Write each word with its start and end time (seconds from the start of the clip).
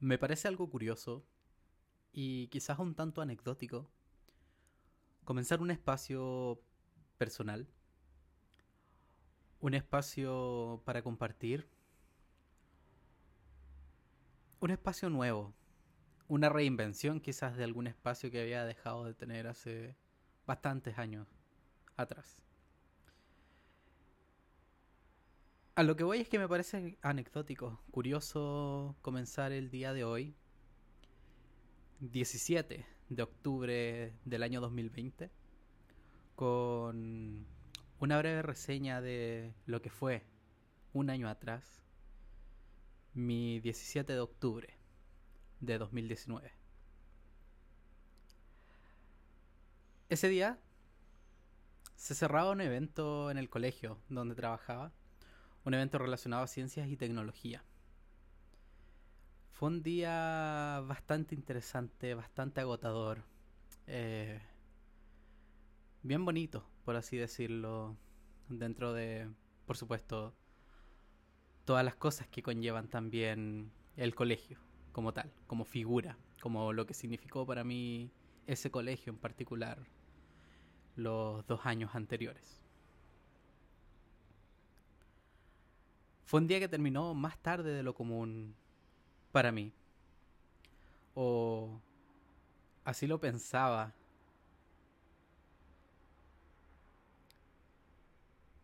Me 0.00 0.16
parece 0.16 0.46
algo 0.46 0.70
curioso 0.70 1.26
y 2.12 2.46
quizás 2.48 2.78
un 2.78 2.94
tanto 2.94 3.20
anecdótico 3.20 3.90
comenzar 5.24 5.60
un 5.60 5.72
espacio 5.72 6.62
personal, 7.18 7.68
un 9.60 9.74
espacio 9.74 10.82
para 10.84 11.02
compartir, 11.02 11.68
un 14.60 14.70
espacio 14.70 15.10
nuevo, 15.10 15.52
una 16.28 16.48
reinvención 16.48 17.20
quizás 17.20 17.56
de 17.56 17.64
algún 17.64 17.88
espacio 17.88 18.30
que 18.30 18.40
había 18.40 18.64
dejado 18.64 19.04
de 19.04 19.14
tener 19.14 19.48
hace 19.48 19.96
bastantes 20.46 20.96
años 20.96 21.26
atrás. 21.96 22.47
A 25.78 25.84
lo 25.84 25.94
que 25.94 26.02
voy 26.02 26.18
es 26.18 26.28
que 26.28 26.40
me 26.40 26.48
parece 26.48 26.98
anecdótico, 27.02 27.80
curioso 27.92 28.96
comenzar 29.00 29.52
el 29.52 29.70
día 29.70 29.92
de 29.92 30.02
hoy, 30.02 30.34
17 32.00 32.84
de 33.10 33.22
octubre 33.22 34.12
del 34.24 34.42
año 34.42 34.60
2020, 34.60 35.30
con 36.34 37.46
una 38.00 38.18
breve 38.18 38.42
reseña 38.42 39.00
de 39.00 39.54
lo 39.66 39.80
que 39.80 39.88
fue 39.88 40.24
un 40.94 41.10
año 41.10 41.28
atrás, 41.28 41.80
mi 43.14 43.60
17 43.60 44.14
de 44.14 44.18
octubre 44.18 44.74
de 45.60 45.78
2019. 45.78 46.50
Ese 50.08 50.28
día 50.28 50.58
se 51.94 52.16
cerraba 52.16 52.50
un 52.50 52.62
evento 52.62 53.30
en 53.30 53.38
el 53.38 53.48
colegio 53.48 54.00
donde 54.08 54.34
trabajaba, 54.34 54.92
un 55.64 55.74
evento 55.74 55.98
relacionado 55.98 56.42
a 56.42 56.46
ciencias 56.46 56.88
y 56.88 56.96
tecnología. 56.96 57.64
Fue 59.52 59.68
un 59.68 59.82
día 59.82 60.82
bastante 60.86 61.34
interesante, 61.34 62.14
bastante 62.14 62.60
agotador, 62.60 63.24
eh, 63.86 64.40
bien 66.02 66.24
bonito, 66.24 66.64
por 66.84 66.96
así 66.96 67.16
decirlo, 67.16 67.96
dentro 68.48 68.92
de, 68.92 69.28
por 69.66 69.76
supuesto, 69.76 70.34
todas 71.64 71.84
las 71.84 71.96
cosas 71.96 72.28
que 72.28 72.42
conllevan 72.42 72.88
también 72.88 73.72
el 73.96 74.14
colegio 74.14 74.58
como 74.92 75.12
tal, 75.12 75.32
como 75.46 75.64
figura, 75.64 76.16
como 76.40 76.72
lo 76.72 76.86
que 76.86 76.94
significó 76.94 77.46
para 77.46 77.64
mí 77.64 78.10
ese 78.46 78.70
colegio 78.70 79.12
en 79.12 79.18
particular 79.18 79.78
los 80.96 81.46
dos 81.46 81.66
años 81.66 81.94
anteriores. 81.94 82.62
Fue 86.28 86.40
un 86.40 86.46
día 86.46 86.60
que 86.60 86.68
terminó 86.68 87.14
más 87.14 87.38
tarde 87.38 87.72
de 87.72 87.82
lo 87.82 87.94
común 87.94 88.54
para 89.32 89.50
mí. 89.50 89.72
O 91.14 91.80
así 92.84 93.06
lo 93.06 93.18
pensaba. 93.18 93.94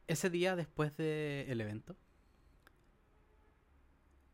Ese 0.06 0.28
día 0.28 0.56
después 0.56 0.94
del 0.98 1.58
evento, 1.58 1.96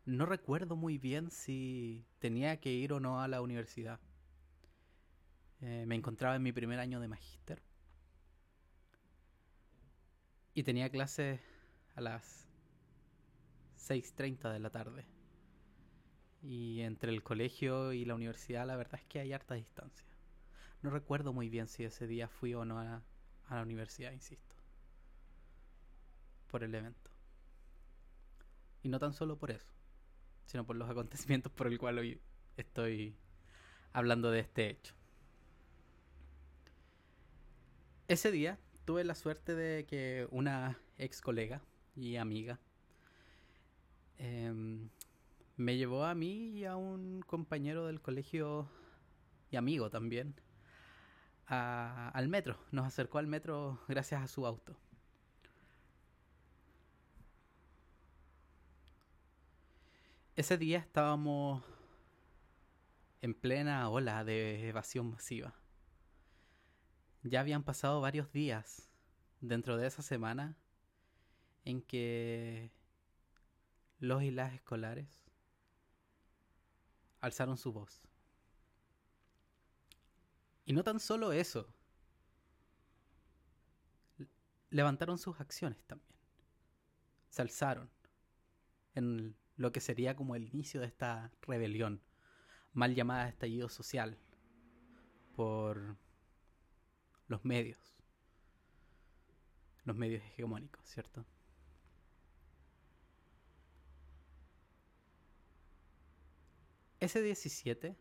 no 0.06 0.26
recuerdo 0.26 0.74
muy 0.74 0.98
bien 0.98 1.30
si 1.30 2.04
tenía 2.18 2.58
que 2.58 2.72
ir 2.72 2.92
o 2.92 2.98
no 2.98 3.20
a 3.20 3.28
la 3.28 3.42
universidad. 3.42 4.00
Eh, 5.60 5.84
me 5.86 5.94
encontraba 5.94 6.34
en 6.34 6.42
mi 6.42 6.50
primer 6.50 6.80
año 6.80 6.98
de 6.98 7.06
magíster. 7.06 7.62
Y 10.52 10.64
tenía 10.64 10.90
clases 10.90 11.40
a 11.94 12.00
las 12.00 12.49
6.30 13.88 14.52
de 14.52 14.58
la 14.60 14.70
tarde. 14.70 15.06
Y 16.42 16.80
entre 16.80 17.12
el 17.12 17.22
colegio 17.22 17.92
y 17.92 18.04
la 18.04 18.14
universidad 18.14 18.66
la 18.66 18.76
verdad 18.76 19.00
es 19.00 19.06
que 19.06 19.20
hay 19.20 19.32
harta 19.32 19.54
distancia. 19.54 20.06
No 20.82 20.90
recuerdo 20.90 21.32
muy 21.32 21.48
bien 21.48 21.68
si 21.68 21.84
ese 21.84 22.06
día 22.06 22.28
fui 22.28 22.54
o 22.54 22.64
no 22.64 22.78
a, 22.78 23.02
a 23.48 23.56
la 23.56 23.62
universidad, 23.62 24.12
insisto. 24.12 24.54
Por 26.50 26.64
el 26.64 26.74
evento. 26.74 27.10
Y 28.82 28.88
no 28.88 28.98
tan 28.98 29.12
solo 29.12 29.36
por 29.36 29.50
eso 29.50 29.80
sino 30.50 30.66
por 30.66 30.74
los 30.74 30.90
acontecimientos 30.90 31.52
por 31.52 31.68
el 31.68 31.78
cual 31.78 31.98
hoy 31.98 32.20
estoy 32.56 33.14
hablando 33.92 34.32
de 34.32 34.40
este 34.40 34.68
hecho. 34.68 34.94
Ese 38.08 38.32
día 38.32 38.58
tuve 38.84 39.04
la 39.04 39.14
suerte 39.14 39.54
de 39.54 39.86
que 39.86 40.26
una 40.32 40.76
ex 40.98 41.20
colega 41.20 41.62
y 41.94 42.16
amiga 42.16 42.58
em, 44.20 44.88
me 45.56 45.76
llevó 45.76 46.04
a 46.04 46.14
mí 46.14 46.50
y 46.50 46.64
a 46.64 46.76
un 46.76 47.22
compañero 47.26 47.86
del 47.86 48.00
colegio 48.00 48.68
y 49.50 49.56
amigo 49.56 49.90
también 49.90 50.34
al 51.46 52.28
metro. 52.28 52.58
Nos 52.70 52.86
acercó 52.86 53.18
al 53.18 53.26
metro 53.26 53.80
gracias 53.88 54.22
a 54.22 54.28
su 54.28 54.46
auto. 54.46 54.76
Ese 60.36 60.56
día 60.56 60.78
estábamos 60.78 61.62
en 63.20 63.34
plena 63.34 63.88
ola 63.90 64.24
de 64.24 64.68
evasión 64.68 65.10
masiva. 65.10 65.54
Ya 67.22 67.40
habían 67.40 67.64
pasado 67.64 68.00
varios 68.00 68.32
días 68.32 68.88
dentro 69.40 69.76
de 69.76 69.86
esa 69.86 70.02
semana 70.02 70.56
en 71.64 71.82
que 71.82 72.70
los 74.00 74.22
y 74.22 74.30
las 74.30 74.52
escolares 74.54 75.22
alzaron 77.20 77.56
su 77.56 77.72
voz. 77.72 78.02
Y 80.64 80.72
no 80.72 80.82
tan 80.82 81.00
solo 81.00 81.32
eso, 81.32 81.72
levantaron 84.70 85.18
sus 85.18 85.38
acciones 85.40 85.84
también. 85.86 86.14
Se 87.28 87.42
alzaron 87.42 87.90
en 88.94 89.36
lo 89.56 89.72
que 89.72 89.80
sería 89.80 90.16
como 90.16 90.34
el 90.34 90.44
inicio 90.44 90.80
de 90.80 90.86
esta 90.86 91.30
rebelión, 91.42 92.02
mal 92.72 92.94
llamada 92.94 93.28
estallido 93.28 93.68
social, 93.68 94.18
por 95.36 95.96
los 97.28 97.44
medios, 97.44 97.78
los 99.84 99.96
medios 99.96 100.22
hegemónicos, 100.24 100.84
¿cierto? 100.86 101.24
Ese 107.00 107.22
17 107.22 107.96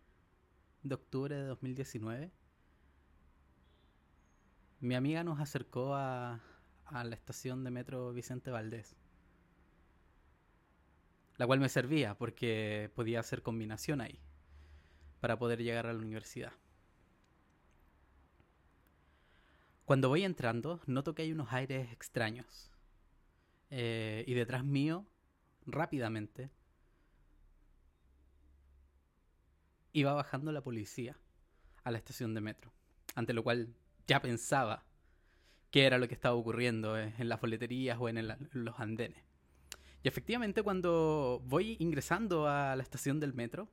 de 0.84 0.94
octubre 0.94 1.34
de 1.34 1.44
2019, 1.44 2.32
mi 4.82 4.96
amiga 4.96 5.24
nos 5.24 5.40
acercó 5.40 5.96
a, 5.96 6.42
la 6.92 7.16
estación 7.16 7.64
de 7.64 7.72
metro 7.72 8.12
Vicente 8.14 8.52
Valdés 8.52 8.96
la 11.38 11.48
cual 11.48 11.60
me 11.62 11.70
servía 11.70 12.16
porque 12.16 12.92
podía 12.96 13.22
hacer 13.22 13.42
combinación 13.42 14.02
ahí 14.02 14.20
para 15.22 15.40
poder 15.40 15.64
llegar 15.64 15.88
a 15.88 15.94
la 15.94 16.00
universidad. 16.00 16.52
Cuando 19.86 20.10
voy 20.10 20.26
entrando, 20.26 20.82
noto 20.86 21.16
que 21.16 21.22
hay 21.22 21.32
unos 21.32 21.54
aires 21.54 21.94
extraños. 21.94 22.70
Eh, 23.70 24.26
y 24.28 24.34
detrás 24.34 24.66
mío, 24.66 25.06
rápidamente, 25.66 26.52
iba 29.94 30.14
bajando 30.14 30.52
la 30.52 30.62
policía 30.62 31.18
a 31.84 31.92
la 31.92 31.98
estación 31.98 32.34
de 32.34 32.42
metro. 32.42 32.72
Ante 33.16 33.34
lo 33.34 33.44
cual 33.44 33.74
ya 34.08 34.22
pensaba 34.22 34.84
qué 35.72 35.86
era 35.86 35.98
lo 35.98 36.08
que 36.08 36.14
estaba 36.14 36.36
ocurriendo 36.36 36.98
en 36.98 37.30
las 37.30 37.42
boleterías 37.42 37.98
o 38.00 38.10
en 38.10 38.28
los 38.52 38.80
andenes. 38.80 39.24
Y 40.04 40.08
efectivamente 40.08 40.64
cuando 40.64 41.42
voy 41.46 41.76
ingresando 41.80 42.48
a 42.48 42.76
la 42.76 42.84
estación 42.84 43.20
del 43.20 43.34
metro, 43.34 43.70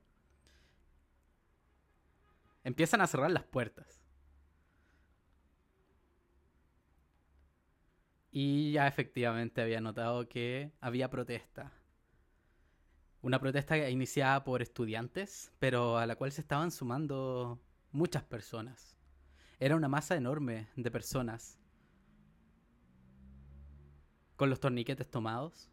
empiezan 2.63 3.01
a 3.01 3.07
cerrar 3.07 3.31
las 3.31 3.43
puertas. 3.43 4.01
Y 8.29 8.73
ya 8.73 8.87
efectivamente 8.87 9.61
había 9.61 9.81
notado 9.81 10.27
que 10.27 10.71
había 10.81 11.09
protesta. 11.09 11.71
Una 13.21 13.39
protesta 13.39 13.89
iniciada 13.89 14.43
por 14.43 14.61
estudiantes, 14.61 15.51
pero 15.59 15.97
a 15.97 16.05
la 16.05 16.15
cual 16.15 16.31
se 16.31 16.41
estaban 16.41 16.71
sumando 16.71 17.59
muchas 17.91 18.23
personas. 18.23 18.95
Era 19.59 19.75
una 19.75 19.87
masa 19.87 20.15
enorme 20.15 20.67
de 20.75 20.91
personas. 20.91 21.57
Con 24.35 24.49
los 24.49 24.59
torniquetes 24.59 25.09
tomados 25.09 25.69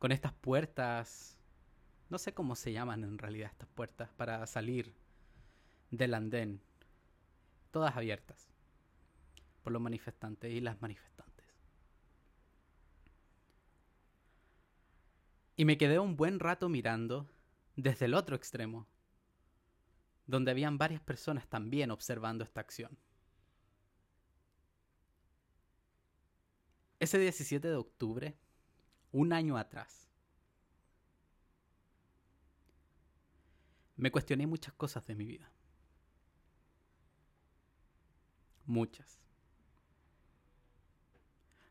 con 0.00 0.12
estas 0.12 0.32
puertas, 0.32 1.36
no 2.08 2.16
sé 2.16 2.32
cómo 2.32 2.56
se 2.56 2.72
llaman 2.72 3.04
en 3.04 3.18
realidad 3.18 3.50
estas 3.52 3.68
puertas 3.68 4.08
para 4.16 4.46
salir 4.46 4.94
del 5.90 6.14
andén, 6.14 6.62
todas 7.70 7.94
abiertas 7.94 8.48
por 9.62 9.74
los 9.74 9.82
manifestantes 9.82 10.50
y 10.52 10.60
las 10.62 10.80
manifestantes. 10.80 11.29
Y 15.60 15.66
me 15.66 15.76
quedé 15.76 15.98
un 15.98 16.16
buen 16.16 16.40
rato 16.40 16.70
mirando 16.70 17.28
desde 17.76 18.06
el 18.06 18.14
otro 18.14 18.34
extremo, 18.34 18.86
donde 20.26 20.52
habían 20.52 20.78
varias 20.78 21.02
personas 21.02 21.46
también 21.48 21.90
observando 21.90 22.44
esta 22.44 22.62
acción. 22.62 22.96
Ese 26.98 27.18
17 27.18 27.68
de 27.68 27.74
octubre, 27.74 28.38
un 29.12 29.34
año 29.34 29.58
atrás, 29.58 30.08
me 33.96 34.10
cuestioné 34.10 34.46
muchas 34.46 34.72
cosas 34.72 35.04
de 35.04 35.14
mi 35.14 35.26
vida. 35.26 35.52
Muchas. 38.64 39.20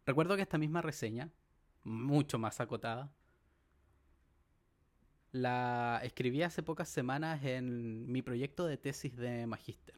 Recuerdo 0.06 0.36
que 0.36 0.44
esta 0.44 0.60
misma 0.60 0.84
reseña, 0.84 1.32
mucho 1.84 2.38
más 2.38 2.60
acotada, 2.60 3.12
la 5.32 6.00
escribí 6.04 6.42
hace 6.44 6.64
pocas 6.64 6.90
semanas 6.90 7.44
en 7.44 8.12
mi 8.12 8.22
proyecto 8.22 8.66
de 8.66 8.78
tesis 8.78 9.16
de 9.16 9.46
magíster. 9.46 9.96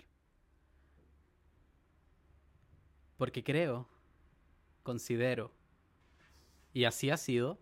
Porque 3.17 3.43
creo, 3.43 3.87
considero, 4.83 5.51
y 6.73 6.85
así 6.85 7.09
ha 7.09 7.17
sido, 7.17 7.59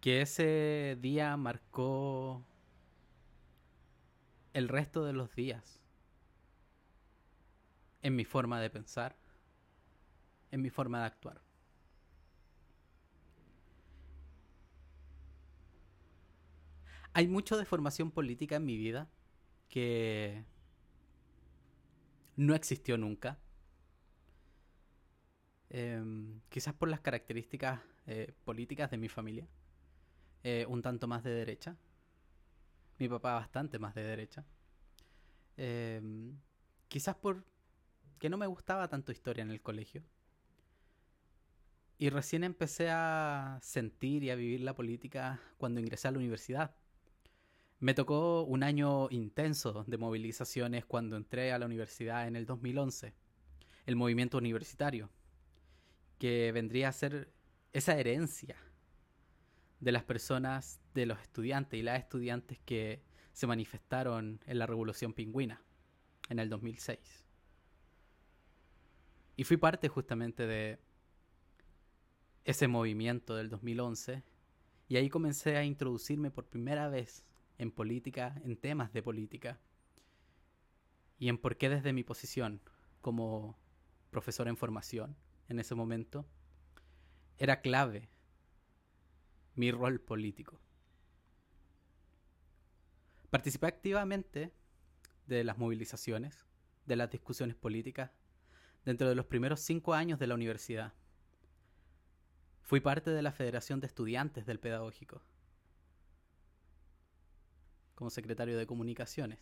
que 0.00 0.20
ese 0.20 0.98
día 1.00 1.36
marcó 1.36 2.44
el 4.52 4.68
resto 4.68 5.04
de 5.04 5.12
los 5.12 5.34
días 5.36 5.80
en 8.02 8.16
mi 8.16 8.24
forma 8.24 8.60
de 8.60 8.68
pensar, 8.68 9.16
en 10.50 10.60
mi 10.60 10.70
forma 10.70 11.00
de 11.00 11.06
actuar. 11.06 11.40
Hay 17.14 17.28
mucho 17.28 17.58
de 17.58 17.64
formación 17.64 18.10
política 18.10 18.56
en 18.56 18.64
mi 18.64 18.76
vida 18.76 19.08
que 19.68 20.44
no 22.36 22.54
existió 22.54 22.96
nunca. 22.96 23.38
Em, 25.68 26.40
quizás 26.48 26.74
por 26.74 26.88
las 26.88 27.00
características 27.00 27.80
eh, 28.06 28.32
políticas 28.44 28.90
de 28.90 28.96
mi 28.96 29.08
familia. 29.08 29.46
Eh, 30.42 30.66
un 30.68 30.82
tanto 30.82 31.06
más 31.06 31.22
de 31.22 31.30
derecha. 31.30 31.76
Mi 32.98 33.08
papá 33.08 33.34
bastante 33.34 33.78
más 33.78 33.94
de 33.94 34.02
derecha. 34.02 34.44
Em, 35.56 36.38
quizás 36.88 37.14
por 37.16 37.44
que 38.18 38.30
no 38.30 38.38
me 38.38 38.46
gustaba 38.46 38.88
tanto 38.88 39.12
historia 39.12 39.42
en 39.42 39.50
el 39.50 39.60
colegio. 39.60 40.02
Y 41.98 42.10
recién 42.10 42.44
empecé 42.44 42.90
a 42.90 43.58
sentir 43.62 44.24
y 44.24 44.30
a 44.30 44.34
vivir 44.34 44.60
la 44.60 44.74
política 44.74 45.40
cuando 45.58 45.80
ingresé 45.80 46.08
a 46.08 46.12
la 46.12 46.18
universidad. 46.18 46.74
Me 47.82 47.94
tocó 47.94 48.44
un 48.44 48.62
año 48.62 49.10
intenso 49.10 49.82
de 49.88 49.98
movilizaciones 49.98 50.84
cuando 50.84 51.16
entré 51.16 51.50
a 51.50 51.58
la 51.58 51.66
universidad 51.66 52.28
en 52.28 52.36
el 52.36 52.46
2011, 52.46 53.12
el 53.86 53.96
movimiento 53.96 54.38
universitario, 54.38 55.10
que 56.20 56.52
vendría 56.52 56.90
a 56.90 56.92
ser 56.92 57.32
esa 57.72 57.98
herencia 57.98 58.54
de 59.80 59.90
las 59.90 60.04
personas, 60.04 60.80
de 60.94 61.06
los 61.06 61.20
estudiantes 61.22 61.80
y 61.80 61.82
las 61.82 61.98
estudiantes 61.98 62.60
que 62.60 63.02
se 63.32 63.48
manifestaron 63.48 64.38
en 64.46 64.60
la 64.60 64.66
Revolución 64.66 65.12
Pingüina 65.12 65.60
en 66.28 66.38
el 66.38 66.48
2006. 66.48 67.24
Y 69.34 69.42
fui 69.42 69.56
parte 69.56 69.88
justamente 69.88 70.46
de 70.46 70.78
ese 72.44 72.68
movimiento 72.68 73.34
del 73.34 73.48
2011 73.48 74.22
y 74.86 74.96
ahí 74.98 75.08
comencé 75.08 75.56
a 75.56 75.64
introducirme 75.64 76.30
por 76.30 76.46
primera 76.46 76.88
vez 76.88 77.24
en 77.58 77.70
política, 77.70 78.40
en 78.44 78.56
temas 78.56 78.92
de 78.92 79.02
política. 79.02 79.58
Y 81.18 81.28
en 81.28 81.38
por 81.38 81.56
qué 81.56 81.68
desde 81.68 81.92
mi 81.92 82.04
posición 82.04 82.60
como 83.00 83.56
profesor 84.10 84.48
en 84.48 84.56
formación 84.56 85.16
en 85.48 85.58
ese 85.58 85.74
momento 85.74 86.26
era 87.38 87.60
clave 87.60 88.08
mi 89.54 89.70
rol 89.70 90.00
político. 90.00 90.60
Participé 93.30 93.66
activamente 93.66 94.52
de 95.26 95.44
las 95.44 95.58
movilizaciones, 95.58 96.44
de 96.86 96.96
las 96.96 97.10
discusiones 97.10 97.56
políticas, 97.56 98.10
dentro 98.84 99.08
de 99.08 99.14
los 99.14 99.26
primeros 99.26 99.60
cinco 99.60 99.94
años 99.94 100.18
de 100.18 100.26
la 100.26 100.34
universidad. 100.34 100.92
Fui 102.60 102.80
parte 102.80 103.10
de 103.10 103.22
la 103.22 103.32
Federación 103.32 103.80
de 103.80 103.86
Estudiantes 103.86 104.46
del 104.46 104.60
Pedagógico, 104.60 105.22
como 107.94 108.10
secretario 108.10 108.58
de 108.58 108.66
Comunicaciones. 108.66 109.38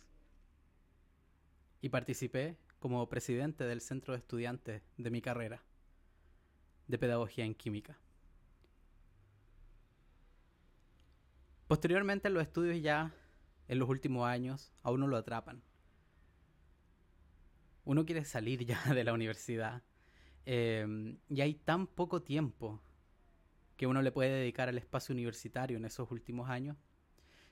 Y 1.81 1.89
participé 1.89 2.57
como 2.79 3.07
presidente 3.09 3.63
del 3.63 3.81
Centro 3.81 4.13
de 4.13 4.19
Estudiantes 4.19 4.81
de 4.97 5.09
mi 5.11 5.21
carrera 5.21 5.63
de 6.87 6.97
Pedagogía 6.97 7.45
en 7.45 7.55
Química. 7.55 7.97
Posteriormente 11.67 12.29
los 12.29 12.43
estudios 12.43 12.81
ya 12.81 13.13
en 13.67 13.79
los 13.79 13.87
últimos 13.87 14.27
años 14.27 14.73
a 14.83 14.91
uno 14.91 15.07
lo 15.07 15.15
atrapan. 15.15 15.63
Uno 17.85 18.05
quiere 18.05 18.25
salir 18.25 18.65
ya 18.65 18.83
de 18.93 19.03
la 19.03 19.13
universidad 19.13 19.81
eh, 20.45 21.17
y 21.29 21.41
hay 21.41 21.53
tan 21.53 21.87
poco 21.87 22.21
tiempo 22.21 22.81
que 23.77 23.87
uno 23.87 24.01
le 24.01 24.11
puede 24.11 24.31
dedicar 24.31 24.69
al 24.69 24.77
espacio 24.77 25.13
universitario 25.13 25.77
en 25.77 25.85
esos 25.85 26.11
últimos 26.11 26.49
años, 26.49 26.77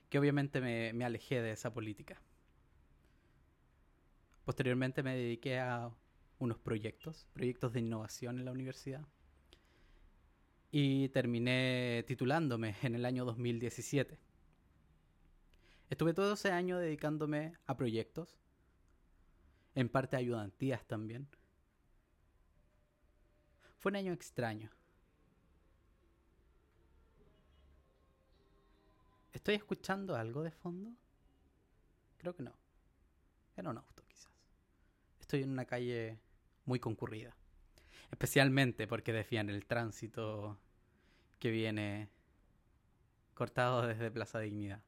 que 0.10 0.18
obviamente 0.18 0.60
me, 0.60 1.06
alejé 1.06 1.42
de 1.42 1.52
esa 1.52 1.72
política. 1.72 2.22
Posteriormente 4.44 5.04
me 5.04 5.16
dediqué 5.16 5.60
a 5.60 5.92
unos 6.40 6.58
proyectos, 6.58 7.28
proyectos 7.34 7.74
de 7.74 7.82
innovación 7.82 8.40
en 8.40 8.46
la 8.46 8.52
universidad. 8.52 9.06
Y 10.72 11.10
terminé 11.10 12.04
titulándome 12.08 12.76
en 12.82 12.96
el 12.96 13.06
año 13.06 13.26
2017. 13.26 14.20
Estuve 15.90 16.14
todo 16.14 16.34
ese 16.34 16.52
año 16.52 16.78
dedicándome 16.78 17.54
a 17.66 17.76
proyectos, 17.78 18.40
en 19.76 19.90
parte 19.90 20.16
a 20.16 20.20
ayudantías 20.20 20.86
también. 20.88 21.28
Fue 23.78 23.92
un 23.92 23.96
año 23.96 24.14
extraño. 24.14 24.72
¿Estoy 29.34 29.56
escuchando 29.56 30.16
algo 30.16 30.44
de 30.44 30.52
fondo? 30.52 30.92
Creo 32.18 32.36
que 32.36 32.44
no. 32.44 32.54
Era 33.56 33.70
un 33.70 33.78
auto, 33.78 34.04
quizás. 34.08 34.32
Estoy 35.20 35.44
en 35.44 35.52
una 35.52 35.66
calle 35.66 36.20
muy 36.66 36.80
concurrida. 36.80 37.36
Especialmente 38.12 38.88
porque 38.88 39.14
decían 39.14 39.50
el 39.50 39.66
tránsito 39.66 40.58
que 41.40 41.52
viene 41.52 42.10
cortado 43.34 43.88
desde 43.88 44.12
Plaza 44.12 44.40
Dignidad. 44.40 44.82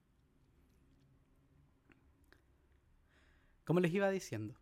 Como 3.64 3.80
les 3.80 3.94
iba 3.94 4.10
diciendo, 4.10 4.56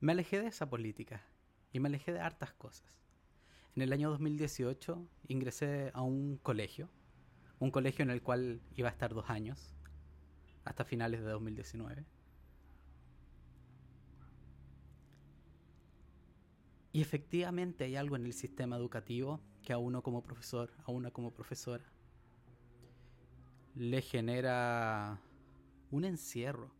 me 0.00 0.12
alejé 0.12 0.40
de 0.40 0.48
esa 0.48 0.68
política 0.68 1.22
y 1.72 1.80
me 1.80 1.88
alejé 1.88 2.12
de 2.12 2.20
hartas 2.20 2.52
cosas. 2.52 3.05
En 3.76 3.82
el 3.82 3.92
año 3.92 4.08
2018 4.08 5.06
ingresé 5.28 5.90
a 5.92 6.00
un 6.00 6.38
colegio, 6.38 6.88
un 7.58 7.70
colegio 7.70 8.04
en 8.04 8.10
el 8.10 8.22
cual 8.22 8.62
iba 8.74 8.88
a 8.88 8.92
estar 8.92 9.12
dos 9.12 9.28
años, 9.28 9.74
hasta 10.64 10.82
finales 10.86 11.20
de 11.20 11.28
2019. 11.28 12.06
Y 16.94 17.02
efectivamente 17.02 17.84
hay 17.84 17.96
algo 17.96 18.16
en 18.16 18.24
el 18.24 18.32
sistema 18.32 18.76
educativo 18.76 19.42
que 19.62 19.74
a 19.74 19.78
uno 19.78 20.02
como 20.02 20.22
profesor, 20.22 20.72
a 20.84 20.90
una 20.90 21.10
como 21.10 21.34
profesora, 21.34 21.84
le 23.74 24.00
genera 24.00 25.20
un 25.90 26.06
encierro. 26.06 26.74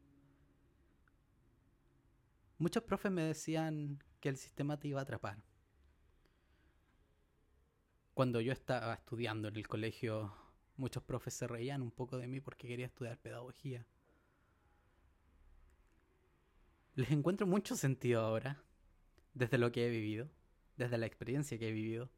Muchos 2.56 2.84
profes 2.84 3.12
me 3.12 3.20
decían 3.20 4.02
que 4.18 4.30
el 4.30 4.38
sistema 4.38 4.78
te 4.78 4.88
iba 4.88 5.00
a 5.00 5.02
atrapar 5.02 5.45
cuando 8.16 8.40
yo 8.40 8.50
estaba 8.50 8.94
estudiando 8.94 9.48
en 9.48 9.56
el 9.56 9.68
colegio, 9.68 10.34
muchos 10.78 11.02
profes 11.02 11.34
se 11.34 11.46
reían 11.46 11.82
un 11.82 11.90
poco 11.90 12.16
de 12.16 12.26
mí 12.26 12.40
porque 12.40 12.66
quería 12.66 12.86
estudiar 12.86 13.18
pedagogía. 13.18 13.84
Les 16.94 17.10
encuentro 17.10 17.46
mucho 17.46 17.76
sentido 17.76 18.22
ahora, 18.22 18.62
desde 19.34 19.58
lo 19.58 19.70
que 19.70 19.86
he 19.86 19.90
vivido, 19.90 20.30
desde 20.78 20.96
la 20.96 21.04
experiencia 21.04 21.58
que 21.58 21.68
he 21.68 21.72
vivido, 21.72 22.08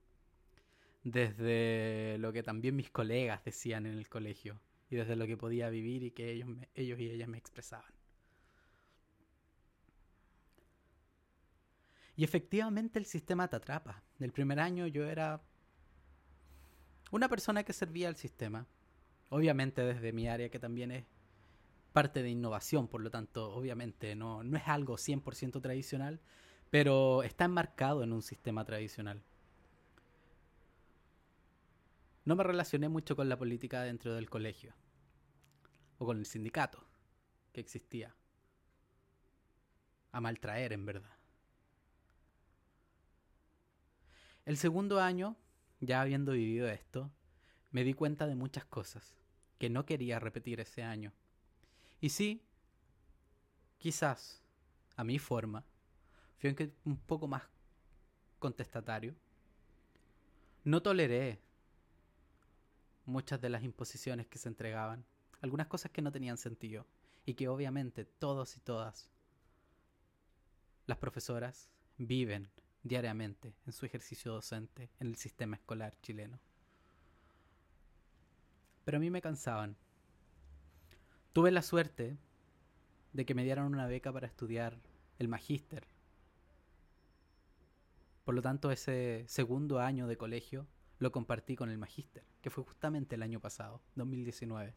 desde 1.03 2.17
lo 2.19 2.33
que 2.33 2.45
también 2.45 2.77
mis 2.77 2.91
colegas 2.91 3.45
decían 3.45 3.85
en 3.85 3.99
el 3.99 4.09
colegio 4.09 4.61
y 4.91 4.95
desde 4.95 5.17
lo 5.17 5.27
que 5.27 5.37
podía 5.37 5.69
vivir 5.69 6.05
y 6.05 6.13
que 6.13 6.31
ellos, 6.31 6.49
ellos 6.77 7.01
y 7.01 7.11
ellas 7.11 7.29
me 7.29 7.39
expresaban. 7.39 7.93
Y 12.15 12.23
efectivamente 12.23 13.01
el 13.01 13.05
sistema 13.05 13.49
te 13.49 13.57
atrapa. 13.57 14.05
Del 14.21 14.31
primer 14.31 14.61
año 14.61 14.87
yo 14.87 15.05
era 15.05 15.43
una 17.11 17.29
persona 17.29 17.65
que 17.65 17.73
servía 17.73 18.09
al 18.09 18.17
sistema, 18.17 18.67
obviamente 19.31 19.83
desde 19.83 20.13
mi 20.13 20.29
área 20.29 20.49
que 20.49 20.59
también 20.59 20.91
es 20.91 21.05
parte 21.93 22.23
de 22.23 22.31
innovación, 22.31 22.89
por 22.89 23.01
lo 23.01 23.11
tanto, 23.11 23.53
obviamente 23.55 24.15
no, 24.15 24.43
no 24.43 24.57
es 24.57 24.69
algo 24.69 24.97
100% 24.97 25.61
tradicional, 25.61 26.21
pero 26.71 27.23
está 27.23 27.45
enmarcado 27.45 28.03
en 28.03 28.13
un 28.13 28.23
sistema 28.23 28.65
tradicional. 28.65 29.23
No 32.25 32.37
me 32.37 32.45
relacioné 32.45 32.89
mucho 32.89 33.17
con 33.17 33.29
la 33.29 33.39
política 33.39 33.83
dentro 33.83 34.15
del 34.15 34.29
colegio 34.29 34.75
o 35.99 36.05
con 36.05 36.19
el 36.19 36.27
sindicato 36.27 36.85
que 37.53 37.61
existía. 37.61 38.15
A 40.13 40.21
maltraer, 40.21 40.73
en 40.73 40.85
verdad. 40.85 41.17
El 44.45 44.57
segundo 44.57 45.01
año, 45.01 45.37
ya 45.81 46.01
habiendo 46.01 46.33
vivido 46.33 46.69
esto, 46.69 47.11
me 47.71 47.85
di 47.85 47.95
cuenta 47.95 48.27
de 48.27 48.35
muchas 48.35 48.65
cosas 48.65 49.15
que 49.59 49.71
no 49.71 49.85
quería 49.85 50.19
repetir 50.19 50.61
ese 50.61 50.83
año. 50.83 51.13
Y 52.01 52.11
sí, 52.11 52.43
quizás, 53.79 54.43
a 54.97 55.05
mi 55.05 55.19
forma, 55.19 55.65
fui 56.39 56.57
un 56.85 56.97
poco 56.97 57.27
más 57.27 57.43
contestatario. 58.39 59.15
No 60.65 60.83
toleré 60.83 61.41
muchas 63.05 63.41
de 63.41 63.49
las 63.49 63.65
imposiciones 63.65 64.27
que 64.27 64.39
se 64.39 64.49
entregaban, 64.49 65.05
algunas 65.41 65.67
cosas 65.67 65.91
que 65.91 66.03
no 66.03 66.13
tenían 66.13 66.37
sentido 66.37 66.87
y 67.25 67.35
que 67.35 67.49
obviamente 67.49 68.05
todos 68.05 68.57
y 68.57 68.61
todas 68.61 69.11
las 70.87 70.99
profesoras 70.99 71.69
viven 71.97 72.49
diariamente 72.83 73.55
en 73.67 73.73
su 73.73 73.87
ejercicio 73.87 74.33
docente 74.33 74.91
en 75.01 75.09
el 75.09 75.17
sistema 75.17 75.57
escolar 75.57 75.97
chileno. 76.01 76.39
Pero 78.85 78.97
a 78.97 79.01
mí 79.01 79.11
me 79.11 79.21
cansaban. 79.21 79.77
Tuve 81.33 81.51
la 81.51 81.63
suerte 81.63 82.17
de 83.13 83.27
que 83.27 83.35
me 83.35 83.45
dieran 83.45 83.67
una 83.67 83.87
beca 83.87 84.13
para 84.13 84.27
estudiar 84.27 84.79
el 85.19 85.29
magíster. 85.29 85.87
Por 88.25 88.35
lo 88.35 88.43
tanto, 88.43 88.71
ese 88.71 89.25
segundo 89.29 89.81
año 89.81 90.07
de 90.07 90.17
colegio 90.17 90.67
lo 90.99 91.13
compartí 91.13 91.57
con 91.57 91.71
el 91.71 91.79
magíster, 91.79 92.25
que 92.43 92.51
fue 92.51 92.65
justamente 92.65 93.15
el 93.15 93.23
año 93.23 93.41
pasado, 93.41 93.83
2019. 93.95 94.75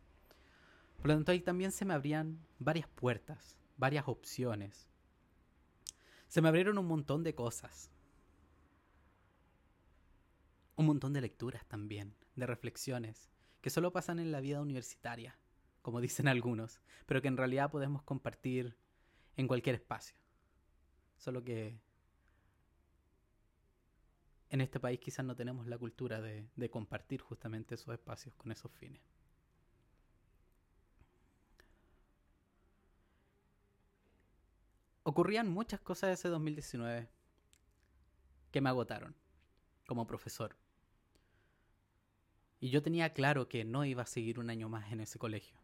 Por 0.98 1.08
lo 1.08 1.13
tanto, 1.15 1.31
ahí 1.31 1.41
también 1.41 1.72
se 1.72 1.84
me 1.84 1.93
abrían 1.93 2.39
varias 2.60 2.88
puertas, 2.88 3.58
varias 3.77 4.08
opciones. 4.08 4.90
Se 6.31 6.41
me 6.41 6.47
abrieron 6.47 6.77
un 6.77 6.85
montón 6.85 7.25
de 7.25 7.35
cosas. 7.35 7.91
Un 10.77 10.85
montón 10.85 11.11
de 11.11 11.19
lecturas 11.19 11.65
también, 11.65 12.15
de 12.38 12.47
reflexiones, 12.47 13.29
que 13.59 13.69
solo 13.69 13.91
pasan 13.91 14.17
en 14.17 14.31
la 14.31 14.39
vida 14.39 14.61
universitaria, 14.61 15.38
como 15.81 16.00
dicen 16.00 16.29
algunos, 16.29 16.79
pero 17.05 17.21
que 17.21 17.27
en 17.27 17.35
realidad 17.35 17.69
podemos 17.69 18.01
compartir 18.03 18.77
en 19.35 19.50
cualquier 19.50 19.75
espacio. 19.75 20.15
Solo 21.17 21.43
que 21.43 21.77
en 24.51 24.61
este 24.61 24.79
país 24.79 25.01
quizás 25.01 25.25
no 25.25 25.35
tenemos 25.35 25.67
la 25.67 25.77
cultura 25.77 26.21
de, 26.21 26.47
compartir 26.69 27.19
justamente 27.19 27.75
esos 27.75 27.93
espacios 27.93 28.33
con 28.35 28.53
esos 28.53 28.71
fines. 28.71 29.01
Ocurrían 35.03 35.50
muchas 35.50 35.79
cosas 35.81 36.12
ese 36.12 36.27
2019 36.27 37.10
que 38.51 38.62
me 38.62 38.70
agotaron 38.70 39.15
como 39.88 40.05
profesor. 40.05 40.55
Y 42.60 42.70
yo 42.70 42.84
tenía 42.84 43.13
claro 43.13 43.48
que 43.48 43.65
no 43.65 43.86
iba 43.86 44.03
a 44.03 44.05
seguir 44.05 44.39
un 44.39 44.50
año 44.51 44.70
más 44.70 44.91
en 44.91 45.00
ese 45.00 45.17
colegio. 45.17 45.58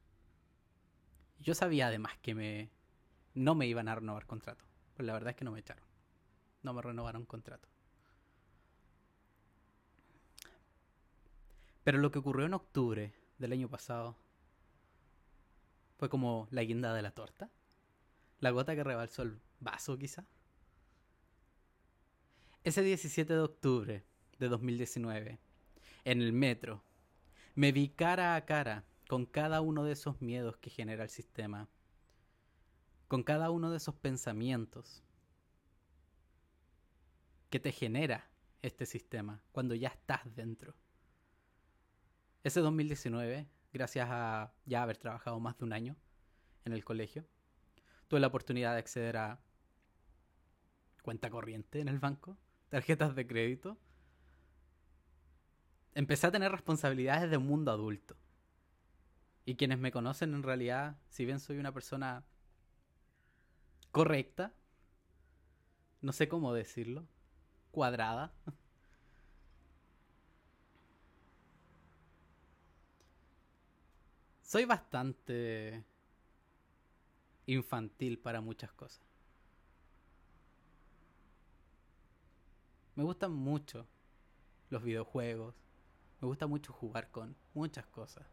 Yo 1.40 1.54
sabía 1.54 1.88
además 1.88 2.18
que 2.22 2.34
me, 2.34 2.72
no 3.36 3.54
me 3.54 3.68
iban 3.68 3.88
a 3.88 3.96
renovar 3.96 4.26
contrato. 4.26 4.66
Pero 4.96 5.06
la 5.06 5.14
verdad 5.14 5.30
es 5.30 5.36
que 5.36 5.46
no 5.46 5.52
me 5.52 5.60
echaron. 5.60 5.86
No 6.64 6.74
me 6.74 6.82
renovaron 6.82 7.26
contrato. 7.26 7.68
Pero 11.84 12.00
lo 12.00 12.12
que 12.12 12.20
ocurrió 12.20 12.48
en 12.48 12.56
octubre 12.56 13.14
del 13.38 13.54
año 13.54 13.70
pasado 13.70 14.18
fue 15.98 16.10
como 16.10 16.48
la 16.50 16.64
guinda 16.64 16.94
de 16.96 17.04
la 17.04 17.12
torta. 17.12 17.52
La 18.40 18.52
gota 18.52 18.76
que 18.76 18.84
rebalsó 18.84 19.24
el 19.24 19.40
vaso, 19.60 19.98
quizá. 19.98 20.26
Ese 22.64 22.84
17 22.84 23.34
de 23.34 23.40
octubre 23.40 24.04
de 24.40 24.50
2019, 24.50 25.40
en 26.06 26.22
el 26.22 26.34
metro, 26.34 26.84
me 27.56 27.72
vi 27.72 27.90
cara 27.90 28.36
a 28.36 28.46
cara 28.46 28.86
con 29.08 29.26
cada 29.26 29.62
uno 29.62 29.84
de 29.84 29.94
esos 29.94 30.22
miedos 30.22 30.58
que 30.58 30.70
genera 30.70 31.04
el 31.04 31.10
sistema, 31.10 31.70
con 33.08 33.24
cada 33.24 33.50
uno 33.50 33.72
de 33.72 33.78
esos 33.78 33.96
pensamientos 33.96 35.04
que 37.50 37.60
te 37.60 37.72
genera 37.72 38.30
este 38.62 38.86
sistema 38.86 39.42
cuando 39.52 39.74
ya 39.74 39.90
estás 39.90 40.36
dentro. 40.36 40.76
Ese 42.44 42.60
2019, 42.60 43.48
gracias 43.74 44.08
a 44.12 44.54
ya 44.66 44.84
haber 44.84 44.98
trabajado 44.98 45.40
más 45.40 45.58
de 45.58 45.66
un 45.66 45.74
año 45.74 45.96
en 46.66 46.74
el 46.74 46.84
colegio, 46.84 47.26
tuve 48.08 48.20
la 48.20 48.28
oportunidad 48.28 48.74
de 48.74 48.80
acceder 48.80 49.18
a 49.18 49.40
cuenta 51.02 51.30
corriente 51.30 51.80
en 51.80 51.88
el 51.88 52.00
banco, 52.00 52.38
tarjetas 52.70 53.16
de 53.16 53.28
crédito. 53.28 53.78
Empecé 55.94 56.28
a 56.28 56.32
tener 56.32 56.52
responsabilidades 56.52 57.30
de 57.30 57.38
un 57.38 57.48
mundo 57.48 57.72
adulto. 57.72 58.16
Y 59.46 59.56
quienes 59.56 59.80
me 59.80 59.92
conocen 59.92 60.34
en 60.34 60.44
realidad, 60.44 60.98
si 61.10 61.26
bien 61.26 61.40
soy 61.40 61.58
una 61.58 61.72
persona 61.72 62.26
correcta, 63.92 64.54
no 66.02 66.12
sé 66.12 66.28
cómo 66.28 66.54
decirlo, 66.54 67.08
cuadrada, 67.72 68.34
soy 74.44 74.66
bastante 74.66 75.84
infantil 77.48 78.20
para 78.20 78.42
muchas 78.42 78.72
cosas. 78.74 79.02
Me 82.96 83.04
gustan 83.04 83.32
mucho 83.32 83.88
los 84.70 84.84
videojuegos. 84.84 85.56
Me 86.20 86.28
gusta 86.28 86.48
mucho 86.48 86.74
jugar 86.74 87.10
con 87.12 87.36
muchas 87.54 87.86
cosas. 87.88 88.26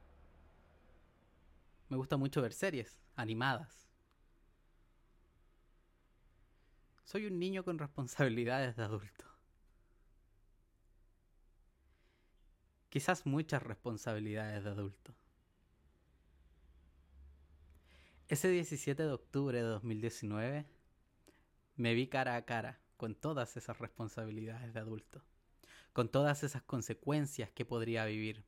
Me 1.89 1.97
gusta 1.97 2.17
mucho 2.17 2.43
ver 2.43 2.53
series 2.53 2.99
animadas. 3.15 3.89
Soy 7.05 7.27
un 7.27 7.39
niño 7.39 7.63
con 7.63 7.79
responsabilidades 7.79 8.75
de 8.77 8.83
adulto. 8.83 9.27
Quizás 12.89 13.27
muchas 13.27 13.63
responsabilidades 13.63 14.65
de 14.65 14.71
adulto. 14.71 15.15
Ese 18.29 18.49
17 18.49 19.03
de 19.03 19.13
octubre 19.13 19.59
de 19.59 19.65
2019 19.65 20.65
me 21.77 21.95
vi 21.95 22.07
cara 22.07 22.37
a 22.37 22.45
cara 22.47 22.81
con 22.97 23.15
todas 23.15 23.57
esas 23.59 23.79
responsabilidades 23.79 24.73
de 24.73 24.81
adulto, 24.81 25.23
con 25.93 26.09
todas 26.09 26.43
esas 26.43 26.63
consecuencias 26.63 27.51
que 27.51 27.67
podría 27.67 28.07
vivir. 28.07 28.43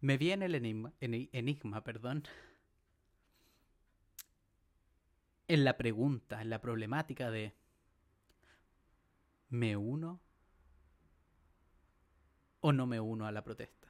Me 0.00 0.16
vi 0.16 0.30
en 0.30 0.42
el 0.42 0.54
enigma, 0.54 0.92
enigma, 1.00 1.82
perdón, 1.82 2.22
en 5.48 5.64
la 5.64 5.76
pregunta, 5.76 6.40
en 6.40 6.50
la 6.50 6.60
problemática 6.60 7.30
de 7.32 7.52
¿me 9.48 9.76
uno 9.76 10.20
o 12.60 12.72
no 12.72 12.86
me 12.86 13.00
uno 13.00 13.26
a 13.26 13.32
la 13.32 13.42
protesta? 13.42 13.83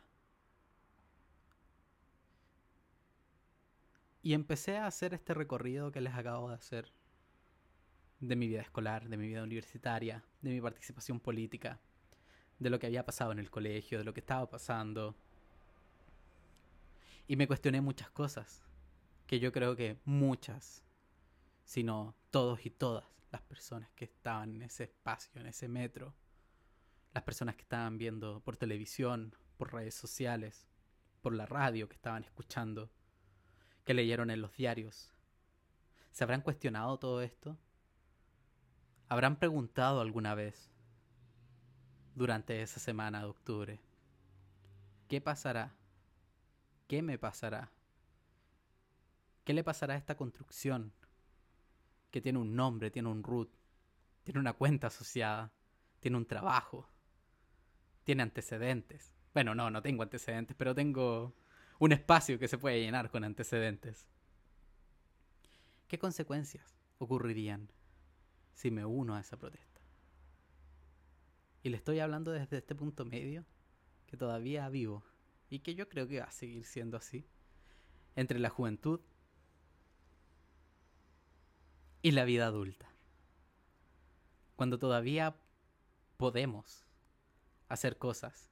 Y 4.24 4.32
empecé 4.32 4.78
a 4.78 4.86
hacer 4.86 5.12
este 5.12 5.34
recorrido 5.34 5.92
que 5.92 6.00
les 6.00 6.14
acabo 6.14 6.48
de 6.48 6.54
hacer 6.54 6.90
de 8.20 8.36
mi 8.36 8.48
vida 8.48 8.62
escolar, 8.62 9.06
de 9.06 9.18
mi 9.18 9.26
vida 9.26 9.42
universitaria, 9.42 10.24
de 10.40 10.48
mi 10.48 10.62
participación 10.62 11.20
política, 11.20 11.78
de 12.58 12.70
lo 12.70 12.78
que 12.78 12.86
había 12.86 13.04
pasado 13.04 13.32
en 13.32 13.38
el 13.38 13.50
colegio, 13.50 13.98
de 13.98 14.04
lo 14.04 14.14
que 14.14 14.20
estaba 14.20 14.48
pasando. 14.48 15.14
Y 17.28 17.36
me 17.36 17.46
cuestioné 17.46 17.82
muchas 17.82 18.08
cosas, 18.12 18.62
que 19.26 19.40
yo 19.40 19.52
creo 19.52 19.76
que 19.76 19.98
muchas, 20.06 20.82
sino 21.66 22.14
todos 22.30 22.64
y 22.64 22.70
todas 22.70 23.04
las 23.30 23.42
personas 23.42 23.90
que 23.90 24.06
estaban 24.06 24.54
en 24.54 24.62
ese 24.62 24.84
espacio, 24.84 25.38
en 25.38 25.48
ese 25.48 25.68
metro, 25.68 26.14
las 27.12 27.24
personas 27.24 27.56
que 27.56 27.62
estaban 27.62 27.98
viendo 27.98 28.40
por 28.40 28.56
televisión, 28.56 29.36
por 29.58 29.74
redes 29.74 29.94
sociales, 29.94 30.66
por 31.20 31.34
la 31.34 31.44
radio 31.44 31.90
que 31.90 31.96
estaban 31.96 32.24
escuchando, 32.24 32.90
que 33.84 33.94
leyeron 33.94 34.30
en 34.30 34.40
los 34.40 34.56
diarios. 34.56 35.12
¿Se 36.10 36.24
habrán 36.24 36.42
cuestionado 36.42 36.98
todo 36.98 37.22
esto? 37.22 37.58
habrán 39.08 39.36
preguntado 39.36 40.00
alguna 40.00 40.34
vez 40.34 40.70
durante 42.14 42.62
esa 42.62 42.80
semana 42.80 43.20
de 43.20 43.26
octubre, 43.26 43.80
¿qué 45.08 45.20
pasará? 45.20 45.74
¿Qué 46.86 47.02
me 47.02 47.18
pasará? 47.18 47.70
¿Qué 49.44 49.52
le 49.52 49.64
pasará 49.64 49.94
a 49.94 49.98
esta 49.98 50.16
construcción 50.16 50.92
que 52.10 52.20
tiene 52.20 52.38
un 52.38 52.54
nombre, 52.54 52.90
tiene 52.90 53.08
un 53.08 53.22
root, 53.22 53.50
tiene 54.22 54.40
una 54.40 54.54
cuenta 54.54 54.86
asociada, 54.86 55.52
tiene 56.00 56.16
un 56.16 56.26
trabajo, 56.26 56.88
tiene 58.04 58.22
antecedentes? 58.22 59.14
Bueno, 59.34 59.54
no, 59.54 59.70
no 59.70 59.82
tengo 59.82 60.02
antecedentes, 60.02 60.56
pero 60.56 60.74
tengo 60.74 61.34
un 61.78 61.92
espacio 61.92 62.38
que 62.38 62.48
se 62.48 62.58
puede 62.58 62.80
llenar 62.80 63.10
con 63.10 63.24
antecedentes. 63.24 64.06
¿Qué 65.88 65.98
consecuencias 65.98 66.76
ocurrirían 66.98 67.68
si 68.54 68.70
me 68.70 68.84
uno 68.84 69.16
a 69.16 69.20
esa 69.20 69.36
protesta? 69.36 69.80
Y 71.62 71.70
le 71.70 71.76
estoy 71.76 72.00
hablando 72.00 72.30
desde 72.30 72.58
este 72.58 72.74
punto 72.74 73.04
medio 73.04 73.44
que 74.06 74.16
todavía 74.16 74.68
vivo 74.68 75.02
y 75.50 75.60
que 75.60 75.74
yo 75.74 75.88
creo 75.88 76.06
que 76.06 76.20
va 76.20 76.26
a 76.26 76.30
seguir 76.30 76.64
siendo 76.64 76.96
así 76.96 77.26
entre 78.16 78.38
la 78.38 78.50
juventud 78.50 79.00
y 82.02 82.12
la 82.12 82.24
vida 82.24 82.46
adulta. 82.46 82.88
Cuando 84.56 84.78
todavía 84.78 85.34
podemos 86.16 86.84
hacer 87.68 87.98
cosas 87.98 88.50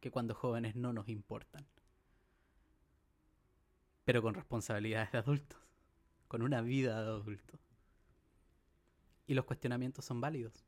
que 0.00 0.10
cuando 0.10 0.34
jóvenes 0.34 0.76
no 0.76 0.92
nos 0.92 1.08
importan. 1.08 1.66
Pero 4.04 4.22
con 4.22 4.34
responsabilidades 4.34 5.12
de 5.12 5.18
adultos, 5.18 5.60
con 6.28 6.42
una 6.42 6.60
vida 6.60 7.02
de 7.02 7.10
adulto. 7.10 7.58
Y 9.26 9.34
los 9.34 9.44
cuestionamientos 9.44 10.04
son 10.04 10.20
válidos. 10.20 10.66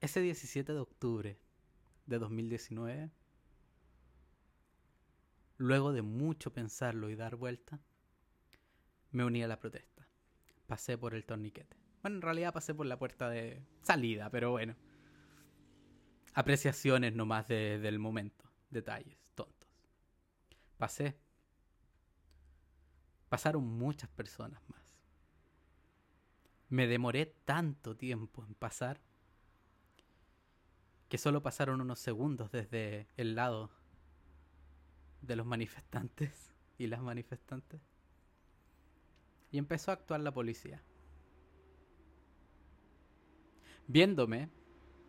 Ese 0.00 0.20
17 0.20 0.72
de 0.72 0.78
octubre 0.78 1.38
de 2.06 2.18
2019, 2.18 3.10
luego 5.58 5.92
de 5.92 6.02
mucho 6.02 6.52
pensarlo 6.52 7.10
y 7.10 7.16
dar 7.16 7.36
vuelta, 7.36 7.80
me 9.10 9.24
uní 9.24 9.42
a 9.42 9.48
la 9.48 9.58
protesta. 9.58 10.06
Pasé 10.66 10.96
por 10.96 11.14
el 11.14 11.24
torniquete. 11.24 11.76
Bueno, 12.02 12.16
en 12.16 12.22
realidad 12.22 12.54
pasé 12.54 12.74
por 12.74 12.86
la 12.86 12.98
puerta 12.98 13.28
de 13.28 13.62
salida, 13.82 14.30
pero 14.30 14.52
bueno. 14.52 14.74
Apreciaciones 16.32 17.14
nomás 17.14 17.48
de, 17.48 17.78
del 17.78 17.98
momento. 17.98 18.44
Detalles. 18.70 19.18
Pasé. 20.80 21.14
Pasaron 23.28 23.62
muchas 23.62 24.08
personas 24.08 24.62
más. 24.70 24.80
Me 26.70 26.86
demoré 26.86 27.26
tanto 27.44 27.98
tiempo 27.98 28.46
en 28.46 28.54
pasar 28.54 28.98
que 31.10 31.18
solo 31.18 31.42
pasaron 31.42 31.82
unos 31.82 31.98
segundos 31.98 32.50
desde 32.50 33.08
el 33.18 33.34
lado 33.34 33.68
de 35.20 35.36
los 35.36 35.44
manifestantes 35.44 36.54
y 36.78 36.86
las 36.86 37.02
manifestantes 37.02 37.82
y 39.52 39.58
empezó 39.58 39.90
a 39.90 39.94
actuar 39.94 40.20
la 40.20 40.32
policía. 40.32 40.82
Viéndome, 43.86 44.48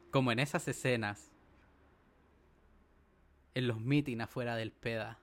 como 0.10 0.34
en 0.34 0.40
esas 0.40 0.68
escenas, 0.68 1.32
en 3.54 3.68
los 3.68 3.80
mítines 3.80 4.25
afuera 4.25 4.58
del 4.58 4.74
PEDA, 4.74 5.21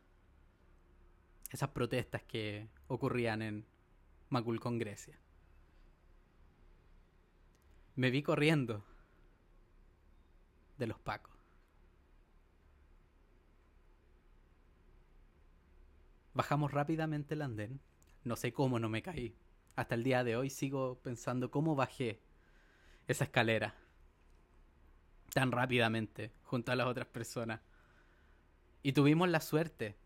esas 1.51 1.71
protestas 1.71 2.23
que 2.23 2.69
ocurrían 2.89 3.43
en 3.43 3.67
Maculcón, 4.29 4.79
Grecia. 4.79 5.19
Me 7.97 8.11
vi 8.11 8.23
corriendo 8.23 8.85
de 10.77 10.87
los 10.87 10.99
pacos. 10.99 11.35
Bajamos 16.35 16.71
rápidamente 16.71 17.35
el 17.35 17.43
andén 17.43 17.81
no 18.29 18.37
sé 18.37 18.53
cómo 18.53 18.79
no 18.79 18.89
me 18.89 19.03
caí. 19.03 19.35
Hasta 19.75 19.95
el 19.95 20.05
día 20.05 20.23
de 20.23 20.37
hoy 20.37 20.51
sigo 20.51 20.99
pensando 21.03 21.51
cómo 21.51 21.75
bajé 21.75 22.21
esa 23.07 23.25
escalera 23.25 23.75
tan 25.33 25.51
rápidamente 25.51 26.33
junto 26.45 26.73
a 26.73 26.77
las 26.77 26.87
otras 26.89 27.07
personas. 27.07 27.61
Y 28.83 28.93
tuvimos 28.93 29.29
la 29.29 29.41
suerte 29.41 29.97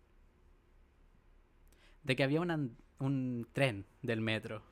de 2.04 2.16
que 2.16 2.24
había 2.24 2.40
un 2.40 3.48
tren 3.52 3.86
del 4.02 4.20
metro 4.20 4.62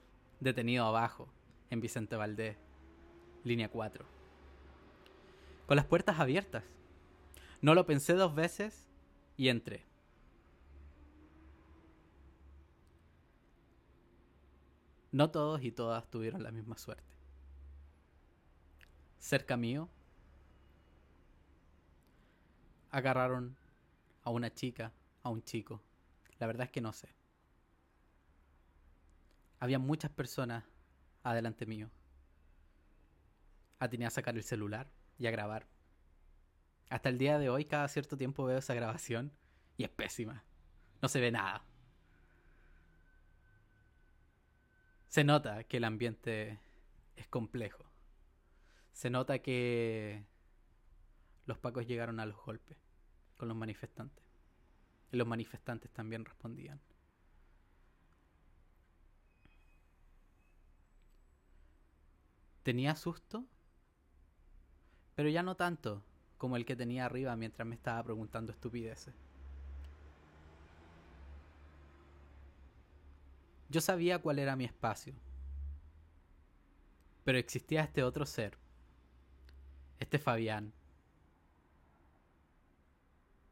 detenido 0.41 0.85
abajo 0.85 1.29
en 1.71 1.81
Vicente 1.81 2.17
Valdés, 2.17 2.57
línea 3.45 3.69
4, 3.69 4.05
con 5.67 5.77
las 5.77 5.87
puertas 5.87 6.19
abiertas. 6.19 6.65
No 7.63 7.75
lo 7.75 7.87
pensé 7.87 8.15
dos 8.15 8.35
veces 8.35 8.89
y 9.37 9.49
entré. 9.49 9.85
No 15.13 15.31
todos 15.31 15.63
y 15.63 15.73
todas 15.73 16.09
tuvieron 16.11 16.43
la 16.43 16.53
misma 16.53 16.79
suerte. 16.79 17.05
Cerca 19.19 19.57
mío, 19.57 19.89
agarraron 22.91 23.57
a 24.25 24.31
una 24.31 24.53
chica, 24.53 24.93
a 25.23 25.29
un 25.29 25.43
chico. 25.43 25.81
La 26.39 26.47
verdad 26.47 26.65
es 26.65 26.71
que 26.71 26.81
no 26.81 26.93
sé. 26.93 27.20
Había 29.61 29.79
muchas 29.79 30.11
personas 30.11 30.65
adelante 31.23 31.67
mío. 31.67 31.91
Atiné 33.79 34.07
a 34.07 34.11
sacar 34.11 34.35
el 34.35 34.43
celular 34.43 34.91
y 35.19 35.27
a 35.27 35.31
grabar. 35.31 35.67
Hasta 36.89 37.11
el 37.11 37.19
día 37.19 37.39
de 37.39 37.51
hoy, 37.51 37.67
cada 37.67 37.87
cierto 37.89 38.17
tiempo 38.17 38.45
veo 38.45 38.59
esa 38.59 38.75
grabación 38.75 39.33
y 39.77 39.85
es 39.85 39.91
pésima. 39.91 40.43
No 41.03 41.09
se 41.09 41.21
ve 41.21 41.31
nada. 41.31 41.63
Se 45.09 45.25
nota 45.25 45.65
que 45.65 45.77
el 45.77 45.85
ambiente 45.85 46.59
es 47.17 47.29
complejo. 47.29 47.85
Se 48.93 49.11
nota 49.11 49.41
que 49.41 50.25
los 51.47 51.59
pacos 51.59 51.87
llegaron 51.87 52.19
a 52.21 52.27
los 52.27 52.37
golpes 52.45 52.79
con 53.37 53.49
los 53.49 53.57
manifestantes. 53.57 54.25
Y 55.13 55.17
los 55.17 55.27
manifestantes 55.27 55.91
también 55.91 56.25
respondían. 56.25 56.81
Tenía 62.63 62.95
susto, 62.97 63.45
pero 65.15 65.29
ya 65.29 65.43
no 65.43 65.57
tanto 65.57 66.03
como 66.39 66.57
el 66.57 66.65
que 66.65 66.77
tenía 66.77 67.05
arriba 67.05 67.37
mientras 67.37 67.67
me 67.67 67.75
estaba 67.75 68.03
preguntando 68.03 68.53
estupideces. 68.53 69.15
Yo 73.69 73.81
sabía 73.81 74.19
cuál 74.19 74.39
era 74.39 74.57
mi 74.57 74.65
espacio. 74.65 75.15
Pero 77.25 77.39
existía 77.39 77.83
este 77.83 78.03
otro 78.03 78.27
ser. 78.27 78.59
Este 79.99 80.19
Fabián. 80.19 80.73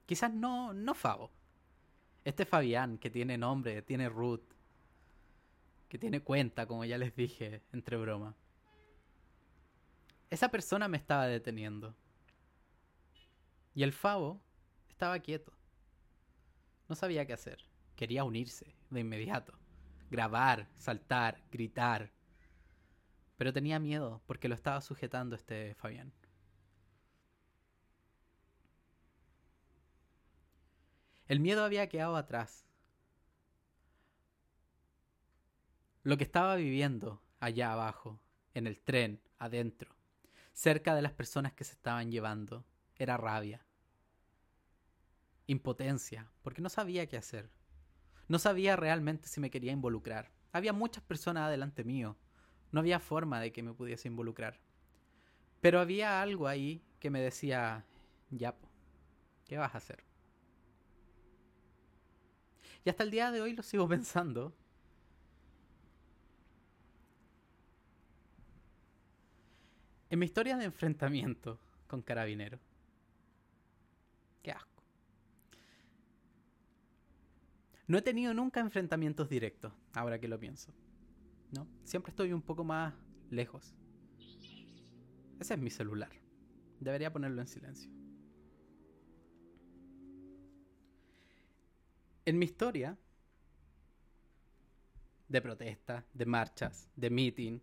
Quizás 0.07 0.33
no, 0.33 0.73
no 0.73 0.94
Fabo. 0.94 1.31
Este 2.25 2.44
Fabián 2.44 2.99
que 2.99 3.11
tiene 3.11 3.38
nombre, 3.38 3.83
tiene 3.83 4.09
root, 4.09 4.42
que 5.88 5.99
tiene 5.99 6.21
cuenta, 6.21 6.66
como 6.66 6.85
ya 6.85 6.99
les 6.99 7.14
dije, 7.14 7.62
entre 7.73 7.97
broma. 7.97 8.35
Esa 10.30 10.50
persona 10.50 10.88
me 10.88 10.96
estaba 10.96 11.26
deteniendo. 11.26 11.94
Y 13.74 13.82
el 13.82 13.92
Fabo 13.92 14.40
estaba 14.88 15.18
quieto. 15.20 15.52
No 16.88 16.94
sabía 16.94 17.26
qué 17.26 17.32
hacer. 17.32 17.64
Quería 17.96 18.24
unirse 18.24 18.74
de 18.90 19.00
inmediato 19.00 19.58
grabar, 20.10 20.68
saltar, 20.76 21.42
gritar. 21.50 22.10
Pero 23.36 23.52
tenía 23.52 23.78
miedo 23.78 24.22
porque 24.26 24.48
lo 24.48 24.54
estaba 24.54 24.80
sujetando 24.80 25.36
este 25.36 25.74
Fabián. 25.74 26.12
El 31.26 31.40
miedo 31.40 31.64
había 31.64 31.88
quedado 31.88 32.16
atrás. 32.16 32.64
Lo 36.02 36.16
que 36.16 36.24
estaba 36.24 36.56
viviendo 36.56 37.22
allá 37.38 37.72
abajo, 37.72 38.18
en 38.54 38.66
el 38.66 38.80
tren, 38.80 39.20
adentro, 39.38 39.94
cerca 40.59 40.97
de 40.97 41.03
las 41.03 41.12
personas 41.12 41.53
que 41.53 41.62
se 41.62 41.75
estaban 41.75 42.11
llevando, 42.11 42.66
era 42.97 43.16
rabia, 43.16 43.64
impotencia, 45.47 46.33
porque 46.42 46.61
no 46.61 46.68
sabía 46.68 47.07
qué 47.07 47.16
hacer. 47.16 47.49
No 48.27 48.40
sabía 48.40 48.75
realmente 48.75 49.29
si 49.29 49.38
me 49.38 49.51
quería 49.51 49.71
involucrar. 49.71 50.33
Había 50.51 50.73
muchas 50.73 51.05
personas 51.05 51.44
adelante 51.44 51.85
mío. 51.85 52.16
No 52.73 52.81
había 52.81 52.99
forma 52.99 53.40
de 53.40 53.53
que 53.53 53.62
me 53.62 53.73
pudiese 53.73 54.09
involucrar. 54.09 54.59
Pero 55.61 55.79
había 55.79 56.21
algo 56.21 56.49
ahí 56.49 56.83
que 56.99 57.09
me 57.09 57.21
decía, 57.21 57.87
ya, 58.31 58.57
¿qué 59.47 59.59
vas 59.59 59.77
a 59.77 59.79
hacer? 59.79 60.03
Y 62.85 62.90
hasta 62.90 63.05
el 63.05 63.12
día 63.12 63.31
de 63.31 63.42
hoy 63.42 63.53
lo 63.53 63.62
sigo 63.62 63.87
pensando. 63.88 64.57
En 70.11 70.18
mi 70.18 70.27
historia 70.27 70.57
de 70.57 70.64
enfrentamiento 70.64 71.59
con 71.87 72.03
carabineros. 72.03 72.61
Qué 74.42 74.53
asco. 74.53 74.83
No 77.87 77.99
he 77.99 78.03
tenido 78.03 78.35
nunca 78.35 78.61
enfrentamientos 78.61 79.29
directos, 79.29 79.73
ahora 79.92 80.18
que 80.18 80.29
lo 80.29 80.38
pienso. 80.38 80.73
¿No? 81.53 81.66
Siempre 81.85 82.11
estoy 82.11 82.33
un 82.33 82.42
poco 82.42 82.64
más 82.64 82.94
lejos. 83.31 83.75
Ese 85.40 85.55
es 85.55 85.61
mi 85.61 85.71
celular. 85.71 86.11
Debería 86.81 87.12
ponerlo 87.12 87.40
en 87.40 87.47
silencio. 87.49 87.90
En 92.25 92.38
mi 92.38 92.44
historia 92.44 92.99
de 95.29 95.40
protesta, 95.40 96.05
de 96.12 96.27
marchas, 96.27 96.88
de 96.97 97.11
meeting, 97.11 97.61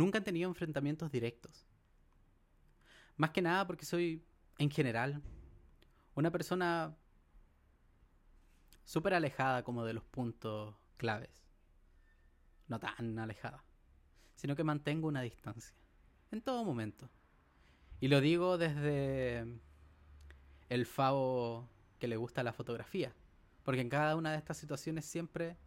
nunca 0.00 0.18
han 0.18 0.24
tenido 0.24 0.48
enfrentamientos 0.48 1.12
directos. 1.12 1.66
Más 3.16 3.30
que 3.30 3.42
nada 3.42 3.66
porque 3.66 3.84
soy, 3.84 4.24
en 4.58 4.70
general, 4.70 5.22
una 6.14 6.30
persona 6.30 6.96
súper 8.84 9.12
alejada 9.12 9.62
como 9.62 9.84
de 9.84 9.92
los 9.92 10.04
puntos 10.04 10.74
claves. 10.96 11.30
No 12.66 12.80
tan 12.80 13.18
alejada, 13.18 13.62
sino 14.36 14.56
que 14.56 14.64
mantengo 14.64 15.06
una 15.06 15.20
distancia 15.20 15.76
en 16.30 16.40
todo 16.40 16.64
momento. 16.64 17.10
Y 18.00 18.08
lo 18.08 18.22
digo 18.22 18.56
desde 18.56 19.44
el 20.70 20.86
favo 20.86 21.68
que 21.98 22.08
le 22.08 22.16
gusta 22.16 22.42
la 22.42 22.54
fotografía. 22.54 23.12
Porque 23.64 23.82
en 23.82 23.90
cada 23.90 24.16
una 24.16 24.32
de 24.32 24.38
estas 24.38 24.56
situaciones 24.56 25.04
siempre, 25.04 25.58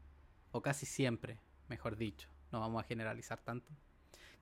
o 0.52 0.64
casi 0.64 0.88
siempre, 0.88 1.38
mejor 1.68 1.98
dicho, 1.98 2.30
no 2.52 2.60
vamos 2.62 2.84
a 2.84 2.88
generalizar 2.88 3.40
tanto, 3.42 3.72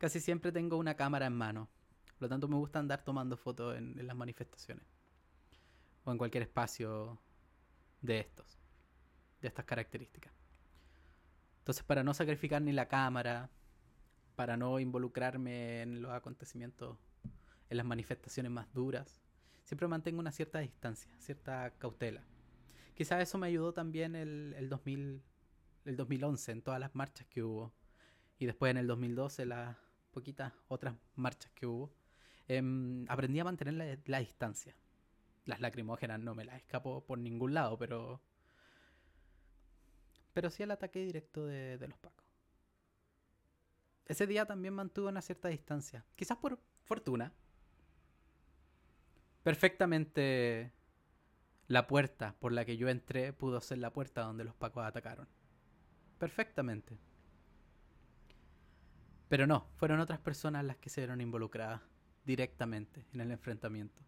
casi 0.02 0.20
siempre 0.20 0.52
tengo 0.52 0.78
una 0.78 0.96
cámara 0.96 1.28
en 1.28 1.34
mano. 1.34 1.70
Por 2.16 2.24
lo 2.24 2.30
tanto 2.30 2.48
me 2.48 2.56
gusta 2.56 2.80
andar 2.80 3.04
tomando 3.04 3.38
fotos 3.38 3.78
en, 3.78 4.00
en 4.00 4.08
las 4.08 4.16
manifestaciones. 4.16 4.84
O 6.06 6.12
en 6.12 6.18
cualquier 6.18 6.42
espacio 6.42 7.22
de 8.02 8.20
estos, 8.22 8.58
de 9.42 9.48
estas 9.48 9.64
características. 9.64 10.34
Entonces 11.60 11.84
para 11.84 12.04
no 12.04 12.16
sacrificar 12.16 12.64
ni 12.64 12.72
la 12.72 12.88
cámara, 12.88 13.52
para 14.36 14.58
no 14.58 14.80
involucrarme 14.80 15.84
en 15.84 16.02
los 16.02 16.12
acontecimientos, 16.12 16.98
en 17.70 17.78
las 17.78 17.86
manifestaciones 17.86 18.52
más 18.52 18.74
duras, 18.74 19.22
siempre 19.66 19.88
mantengo 19.88 20.20
una 20.20 20.32
cierta 20.32 20.58
distancia, 20.58 21.12
cierta 21.20 21.76
cautela. 21.78 22.24
Quizás 22.96 23.22
eso 23.22 23.38
me 23.38 23.46
ayudó 23.46 23.72
también 23.72 24.16
el, 24.16 24.56
el, 24.58 24.68
2000, 24.68 25.22
el 25.86 25.96
2011, 25.96 26.54
en 26.54 26.62
todas 26.64 26.80
las 26.80 26.96
marchas 26.96 27.28
que 27.28 27.44
hubo. 27.44 27.72
Y 28.40 28.48
después 28.48 28.72
en 28.72 28.78
el 28.78 28.88
2012, 28.88 29.46
las 29.46 29.78
poquitas 30.12 30.54
otras 30.68 30.96
marchas 31.16 31.52
que 31.54 31.66
hubo. 31.66 31.92
Eh, 32.48 32.62
aprendí 33.08 33.40
a 33.40 33.44
mantener 33.44 33.74
la, 33.74 33.98
la, 34.06 34.20
distancia. 34.20 34.76
Las 35.46 35.60
lacrimógenas 35.60 36.20
no 36.20 36.36
me 36.36 36.46
las 36.46 36.58
escapó 36.58 37.04
por 37.04 37.18
ningún 37.18 37.54
lado, 37.54 37.78
pero... 37.78 38.22
Pero 40.34 40.50
sí 40.50 40.64
el 40.64 40.72
ataque 40.72 41.00
directo 41.00 41.46
de, 41.46 41.78
de 41.78 41.88
los 41.88 41.98
pacos. 41.98 42.26
Ese 44.06 44.28
día 44.28 44.46
también 44.46 44.74
mantuve 44.74 45.10
una 45.10 45.22
cierta 45.22 45.50
distancia. 45.50 46.06
Quizás 46.16 46.38
por 46.38 46.60
fortuna. 46.84 47.34
Perfectamente 49.44 50.72
la 51.68 51.88
puerta 51.88 52.36
por 52.40 52.52
la 52.52 52.66
que 52.66 52.78
yo 52.78 52.90
entré 52.90 53.34
pudo 53.34 53.62
ser 53.62 53.78
la 53.78 53.94
puerta 53.94 54.22
donde 54.22 54.44
los 54.44 54.56
pacos 54.56 54.86
atacaron. 54.86 55.28
Perfectamente. 56.18 57.00
Pero 59.32 59.48
no, 59.48 59.66
fueron 59.78 60.02
otras 60.02 60.20
personas 60.20 60.66
las 60.66 60.76
que 60.76 60.90
se 60.90 61.00
vieron 61.00 61.22
involucradas 61.22 61.80
directamente 62.26 63.08
en 63.14 63.22
el 63.22 63.32
enfrentamiento. 63.32 64.02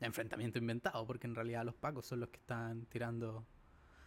Enfrentamiento 0.00 0.58
inventado, 0.58 1.06
porque 1.06 1.26
en 1.26 1.34
realidad 1.34 1.66
los 1.66 1.74
pacos 1.74 2.06
son 2.06 2.20
los 2.20 2.30
que 2.30 2.38
están 2.38 2.86
tirando 2.86 3.46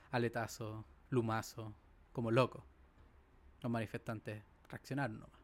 aletazos, 0.10 0.84
lumazos, 1.12 1.76
como 2.12 2.32
locos. 2.32 2.64
Los 3.62 3.72
manifestantes 3.72 4.44
reaccionaron 4.68 5.20
nomás. 5.20 5.40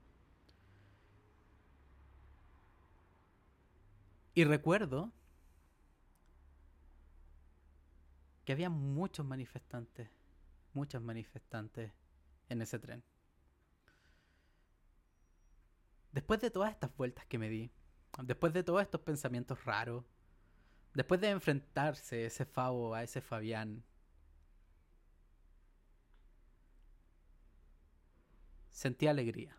Y 4.34 4.45
recuerdo 4.45 5.12
que 8.45 8.51
había 8.51 8.71
muchos 8.71 9.27
manifestantes, 9.27 10.10
muchas 10.73 11.03
manifestantes 11.03 11.91
en 12.49 12.63
ese 12.63 12.80
tren. 12.80 13.03
Después 16.17 16.41
de 16.41 16.49
todas 16.49 16.71
estas 16.71 16.97
vueltas 16.97 17.27
que 17.27 17.38
me 17.38 17.47
di, 17.47 17.69
después 18.23 18.51
de 18.51 18.63
todos 18.63 18.82
estos 18.82 19.01
pensamientos 19.01 19.63
raros, 19.65 20.03
después 20.95 21.21
de 21.21 21.30
enfrentarse 21.30 22.25
ese 22.25 22.43
Fabo 22.43 22.95
a 22.95 23.03
ese 23.03 23.21
Fabián, 23.21 23.84
sentí 28.71 29.06
alegría. 29.06 29.56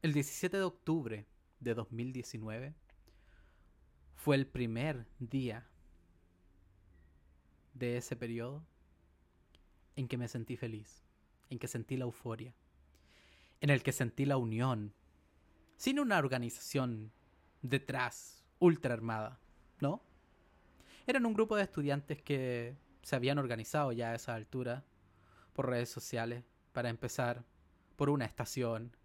El 0.00 0.14
17 0.14 0.56
de 0.56 0.62
octubre 0.62 1.26
de 1.58 1.74
2019 1.74 2.74
fue 4.14 4.36
el 4.36 4.46
primer 4.46 5.08
día 5.18 5.68
de 7.74 7.98
ese 7.98 8.16
periodo 8.16 8.64
en 9.94 10.08
que 10.08 10.16
me 10.16 10.26
sentí 10.26 10.56
feliz, 10.56 11.04
en 11.50 11.58
que 11.58 11.68
sentí 11.68 11.98
la 11.98 12.06
euforia, 12.06 12.54
en 13.60 13.70
el 13.70 13.82
que 13.82 13.92
sentí 13.92 14.24
la 14.24 14.36
unión, 14.36 14.94
sin 15.76 16.00
una 16.00 16.18
organización 16.18 17.12
detrás, 17.62 18.44
ultra 18.58 18.94
armada, 18.94 19.38
¿no? 19.80 20.02
Eran 21.06 21.26
un 21.26 21.34
grupo 21.34 21.56
de 21.56 21.62
estudiantes 21.62 22.22
que 22.22 22.76
se 23.02 23.16
habían 23.16 23.38
organizado 23.38 23.92
ya 23.92 24.10
a 24.10 24.14
esa 24.14 24.34
altura 24.34 24.84
por 25.52 25.68
redes 25.68 25.88
sociales 25.88 26.44
para 26.72 26.90
empezar 26.90 27.44
por 27.96 28.10
una 28.10 28.24
estación 28.24 28.96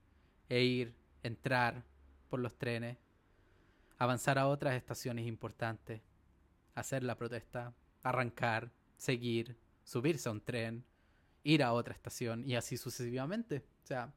e 0.49 0.63
ir, 0.63 0.95
entrar 1.23 1.83
por 2.29 2.39
los 2.39 2.57
trenes, 2.57 2.97
avanzar 3.97 4.37
a 4.37 4.47
otras 4.47 4.75
estaciones 4.75 5.25
importantes, 5.25 6.01
hacer 6.75 7.03
la 7.03 7.17
protesta, 7.17 7.73
arrancar, 8.03 8.71
seguir, 8.97 9.57
subirse 9.83 10.29
a 10.29 10.31
un 10.31 10.41
tren, 10.41 10.85
ir 11.43 11.63
a 11.63 11.73
otra 11.73 11.93
estación 11.93 12.43
y 12.45 12.55
así 12.55 12.77
sucesivamente. 12.77 13.65
O 13.83 13.87
sea, 13.87 14.13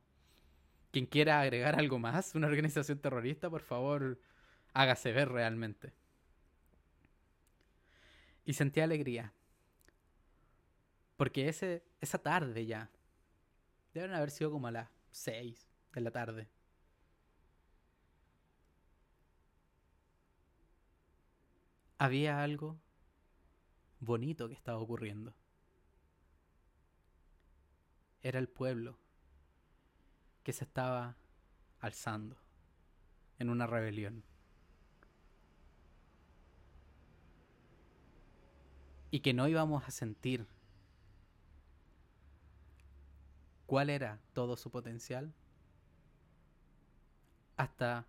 quien 0.91 1.07
quiera 1.07 1.41
agregar 1.41 1.79
algo 1.79 1.99
más, 1.99 2.35
una 2.35 2.47
organización 2.47 2.99
terrorista, 2.99 3.51
por 3.51 3.63
favor, 3.63 4.19
hágase 4.73 5.13
ver 5.13 5.29
realmente. 5.29 5.93
Y 8.45 8.55
sentí 8.55 8.81
alegría. 8.81 9.33
Porque 11.17 11.49
ese, 11.49 11.85
esa 12.01 12.19
tarde 12.19 12.65
ya, 12.65 12.91
deben 13.93 14.15
haber 14.15 14.31
sido 14.31 14.51
como 14.51 14.69
a 14.69 14.71
las 14.71 14.89
6 15.11 15.69
de 15.93 16.01
la 16.01 16.11
tarde. 16.11 16.49
Había 21.99 22.43
algo 22.43 22.81
bonito 23.99 24.49
que 24.49 24.55
estaba 24.55 24.79
ocurriendo. 24.79 25.35
Era 28.23 28.39
el 28.39 28.49
pueblo 28.49 28.99
que 30.49 30.55
se 30.55 30.65
estaba 30.65 31.15
alzando 31.79 32.35
en 33.39 33.51
una 33.51 33.67
rebelión. 33.67 34.25
Y 39.11 39.21
que 39.21 39.35
no 39.35 39.47
íbamos 39.47 39.87
a 39.87 39.91
sentir 39.91 40.47
cuál 43.67 43.91
era 43.91 44.23
todo 44.33 44.57
su 44.57 44.71
potencial 44.71 45.35
hasta 47.59 48.07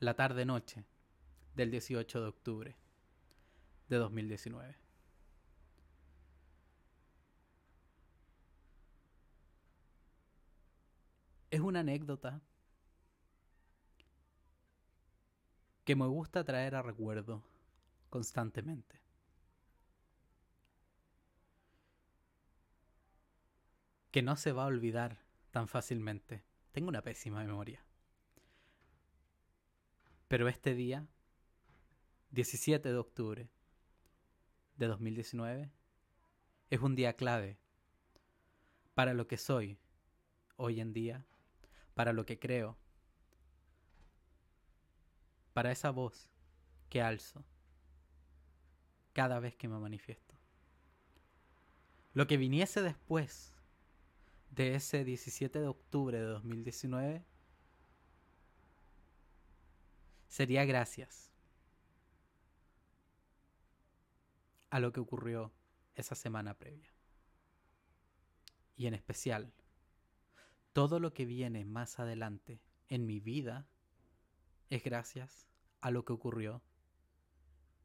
la 0.00 0.14
tarde-noche 0.14 0.86
del 1.56 1.70
18 1.70 2.22
de 2.22 2.26
octubre 2.26 2.76
de 3.90 3.96
2019. 3.98 4.81
Es 11.52 11.60
una 11.60 11.80
anécdota 11.80 12.40
que 15.84 15.94
me 15.94 16.06
gusta 16.06 16.44
traer 16.44 16.74
a 16.74 16.80
recuerdo 16.80 17.44
constantemente. 18.08 19.02
Que 24.10 24.22
no 24.22 24.36
se 24.36 24.52
va 24.52 24.64
a 24.64 24.68
olvidar 24.68 25.18
tan 25.50 25.68
fácilmente. 25.68 26.42
Tengo 26.72 26.88
una 26.88 27.02
pésima 27.02 27.44
memoria. 27.44 27.84
Pero 30.28 30.48
este 30.48 30.74
día, 30.74 31.06
17 32.30 32.88
de 32.88 32.96
octubre 32.96 33.50
de 34.76 34.86
2019, 34.86 35.70
es 36.70 36.80
un 36.80 36.94
día 36.94 37.12
clave 37.12 37.58
para 38.94 39.12
lo 39.12 39.26
que 39.26 39.36
soy 39.36 39.78
hoy 40.56 40.80
en 40.80 40.94
día, 40.94 41.26
para 41.94 42.12
lo 42.12 42.24
que 42.26 42.38
creo, 42.38 42.76
para 45.52 45.70
esa 45.70 45.90
voz 45.90 46.30
que 46.88 47.02
alzo 47.02 47.44
cada 49.12 49.40
vez 49.40 49.54
que 49.56 49.68
me 49.68 49.78
manifiesto. 49.78 50.34
Lo 52.14 52.26
que 52.26 52.36
viniese 52.36 52.82
después 52.82 53.54
de 54.50 54.74
ese 54.74 55.04
17 55.04 55.60
de 55.60 55.68
octubre 55.68 56.18
de 56.18 56.26
2019 56.26 57.24
sería 60.28 60.64
gracias 60.64 61.30
a 64.70 64.80
lo 64.80 64.92
que 64.92 65.00
ocurrió 65.00 65.52
esa 65.94 66.14
semana 66.14 66.54
previa. 66.54 66.90
Y 68.76 68.86
en 68.86 68.94
especial, 68.94 69.52
todo 70.72 71.00
lo 71.00 71.12
que 71.12 71.24
viene 71.24 71.64
más 71.64 71.98
adelante 71.98 72.60
en 72.88 73.06
mi 73.06 73.20
vida 73.20 73.66
es 74.70 74.82
gracias 74.82 75.46
a 75.80 75.90
lo 75.90 76.04
que 76.04 76.12
ocurrió 76.12 76.62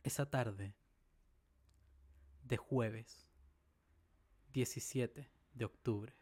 esa 0.04 0.30
tarde 0.30 0.76
de 2.43 2.58
jueves 2.58 3.28
17 4.54 5.30
de 5.54 5.65
octubre 5.65 6.13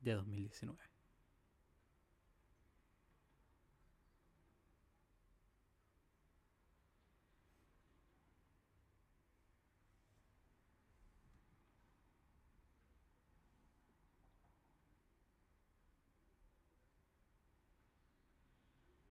de 0.00 0.12
2019. 0.12 0.93